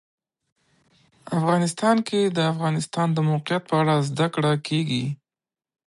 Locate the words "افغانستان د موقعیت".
2.53-3.63